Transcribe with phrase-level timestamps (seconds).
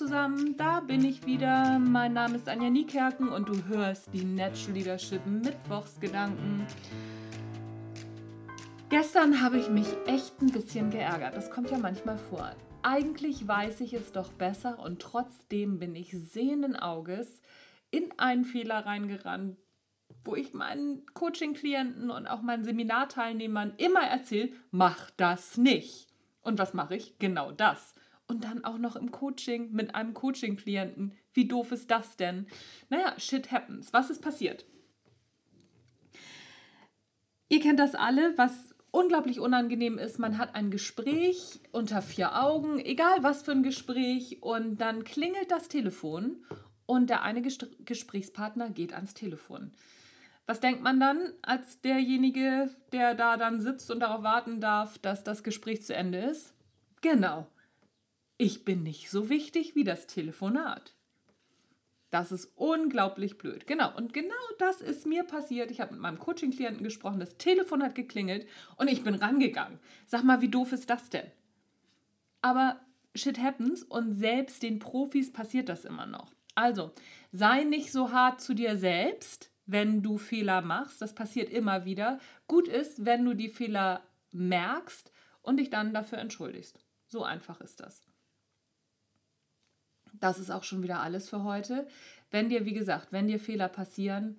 [0.00, 1.78] zusammen, da bin ich wieder.
[1.78, 6.66] Mein Name ist Anja Niekerken und du hörst die Natural Leadership Mittwochsgedanken.
[8.88, 11.36] Gestern habe ich mich echt ein bisschen geärgert.
[11.36, 12.50] Das kommt ja manchmal vor.
[12.80, 17.42] Eigentlich weiß ich es doch besser und trotzdem bin ich sehenden Auges
[17.90, 19.58] in einen Fehler reingerannt,
[20.24, 26.08] wo ich meinen Coaching-Klienten und auch meinen Seminarteilnehmern immer erzähle, mach das nicht.
[26.40, 27.18] Und was mache ich?
[27.18, 27.94] Genau das.
[28.30, 31.18] Und dann auch noch im Coaching mit einem Coaching-Klienten.
[31.32, 32.46] Wie doof ist das denn?
[32.88, 33.92] Naja, shit happens.
[33.92, 34.66] Was ist passiert?
[37.48, 40.20] Ihr kennt das alle, was unglaublich unangenehm ist.
[40.20, 45.50] Man hat ein Gespräch unter vier Augen, egal was für ein Gespräch, und dann klingelt
[45.50, 46.46] das Telefon
[46.86, 49.72] und der eine Gesprächspartner geht ans Telefon.
[50.46, 55.24] Was denkt man dann als derjenige, der da dann sitzt und darauf warten darf, dass
[55.24, 56.54] das Gespräch zu Ende ist?
[57.00, 57.48] Genau.
[58.42, 60.94] Ich bin nicht so wichtig wie das Telefonat.
[62.08, 63.66] Das ist unglaublich blöd.
[63.66, 63.94] Genau.
[63.94, 65.70] Und genau das ist mir passiert.
[65.70, 68.46] Ich habe mit meinem Coaching-Klienten gesprochen, das Telefon hat geklingelt
[68.78, 69.78] und ich bin rangegangen.
[70.06, 71.30] Sag mal, wie doof ist das denn?
[72.40, 72.80] Aber
[73.14, 76.32] shit happens und selbst den Profis passiert das immer noch.
[76.54, 76.92] Also,
[77.32, 81.02] sei nicht so hart zu dir selbst wenn du Fehler machst.
[81.02, 82.18] Das passiert immer wieder.
[82.48, 86.80] Gut ist, wenn du die Fehler merkst und dich dann dafür entschuldigst.
[87.06, 88.02] So einfach ist das.
[90.20, 91.86] Das ist auch schon wieder alles für heute.
[92.30, 94.36] Wenn dir, wie gesagt, wenn dir Fehler passieren,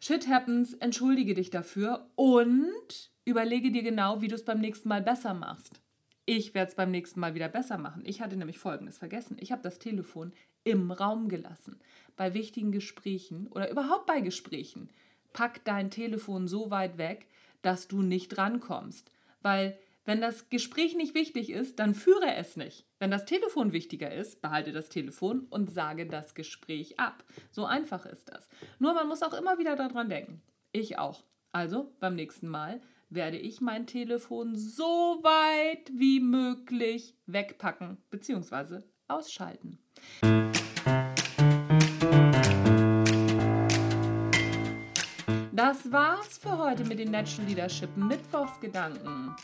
[0.00, 5.02] shit happens, entschuldige dich dafür und überlege dir genau, wie du es beim nächsten Mal
[5.02, 5.80] besser machst.
[6.24, 8.02] Ich werde es beim nächsten Mal wieder besser machen.
[8.06, 9.36] Ich hatte nämlich Folgendes vergessen.
[9.40, 10.32] Ich habe das Telefon
[10.62, 11.80] im Raum gelassen.
[12.16, 14.90] Bei wichtigen Gesprächen oder überhaupt bei Gesprächen.
[15.32, 17.26] Pack dein Telefon so weit weg,
[17.62, 19.10] dass du nicht rankommst.
[19.40, 22.86] Weil wenn das Gespräch nicht wichtig ist, dann führe es nicht.
[22.98, 27.22] Wenn das Telefon wichtiger ist, behalte das Telefon und sage das Gespräch ab.
[27.52, 28.48] So einfach ist das.
[28.80, 30.42] Nur man muss auch immer wieder daran denken.
[30.72, 31.22] Ich auch.
[31.52, 38.80] Also beim nächsten Mal werde ich mein Telefon so weit wie möglich wegpacken bzw.
[39.06, 39.78] ausschalten.
[45.52, 49.36] Das war's für heute mit den Natural Leadership Mittwochsgedanken.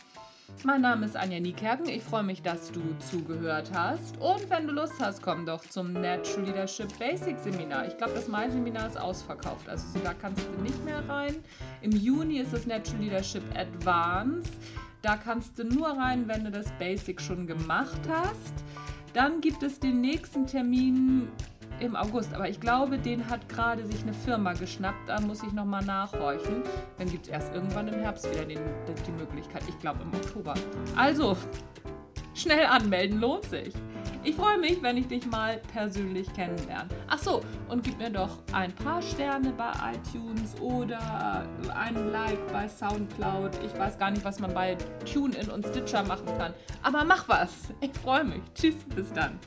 [0.63, 1.87] Mein Name ist Anja Niekerken.
[1.87, 4.17] Ich freue mich, dass du zugehört hast.
[4.19, 7.87] Und wenn du Lust hast, komm doch zum Natural Leadership Basic Seminar.
[7.87, 9.69] Ich glaube, das Mai-Seminar ist ausverkauft.
[9.69, 11.35] Also da kannst du nicht mehr rein.
[11.81, 14.53] Im Juni ist das Natural Leadership Advanced.
[15.01, 18.53] Da kannst du nur rein, wenn du das Basic schon gemacht hast.
[19.13, 21.29] Dann gibt es den nächsten Termin
[21.81, 22.33] im August.
[22.33, 25.07] Aber ich glaube, den hat gerade sich eine Firma geschnappt.
[25.07, 26.63] Da muss ich nochmal nachhorchen.
[26.97, 28.59] Dann gibt es erst irgendwann im Herbst wieder den,
[29.07, 29.63] die Möglichkeit.
[29.67, 30.53] Ich glaube im Oktober.
[30.95, 31.37] Also,
[32.33, 33.73] schnell anmelden lohnt sich.
[34.23, 36.89] Ich freue mich, wenn ich dich mal persönlich kennenlerne.
[37.07, 42.67] Ach so, und gib mir doch ein paar Sterne bei iTunes oder ein Like bei
[42.67, 43.51] Soundcloud.
[43.65, 44.77] Ich weiß gar nicht, was man bei
[45.11, 46.53] TuneIn und Stitcher machen kann.
[46.83, 47.73] Aber mach was.
[47.79, 48.41] Ich freue mich.
[48.53, 49.39] Tschüss, bis dann.